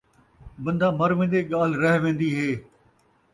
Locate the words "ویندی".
2.03-2.29